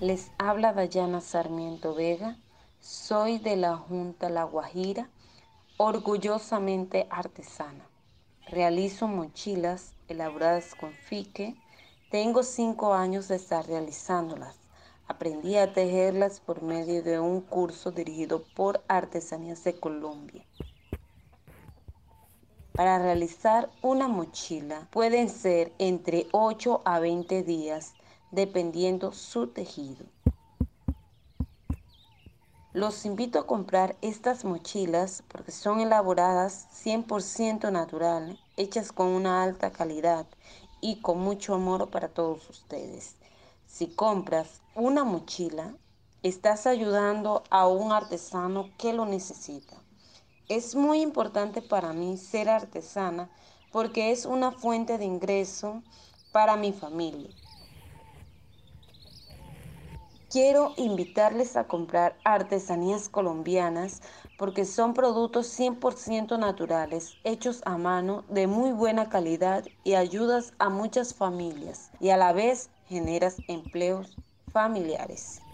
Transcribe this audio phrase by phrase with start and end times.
[0.00, 2.36] Les habla Dayana Sarmiento Vega.
[2.78, 5.10] Soy de la Junta La Guajira,
[5.76, 7.84] orgullosamente artesana.
[8.46, 11.56] Realizo mochilas elaboradas con fique.
[12.12, 14.54] Tengo cinco años de estar realizándolas.
[15.08, 20.46] Aprendí a tejerlas por medio de un curso dirigido por Artesanías de Colombia.
[22.72, 27.94] Para realizar una mochila pueden ser entre 8 a 20 días
[28.30, 30.06] dependiendo su tejido.
[32.74, 39.72] Los invito a comprar estas mochilas porque son elaboradas 100% natural, hechas con una alta
[39.72, 40.26] calidad
[40.80, 43.16] y con mucho amor para todos ustedes.
[43.66, 45.74] Si compras una mochila,
[46.22, 49.76] estás ayudando a un artesano que lo necesita.
[50.48, 53.30] Es muy importante para mí ser artesana
[53.72, 55.82] porque es una fuente de ingreso
[56.32, 57.34] para mi familia.
[60.30, 64.02] Quiero invitarles a comprar artesanías colombianas
[64.36, 70.68] porque son productos 100% naturales, hechos a mano, de muy buena calidad y ayudas a
[70.68, 74.18] muchas familias y a la vez generas empleos
[74.52, 75.47] familiares.